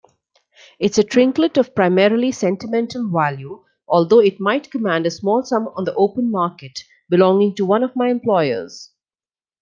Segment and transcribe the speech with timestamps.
[0.79, 5.83] It's a trinket of primarily sentimental value, although it might command a small sum on
[5.83, 8.89] the open market, belonging to one of my employers.